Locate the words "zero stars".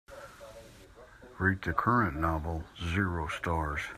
2.91-3.81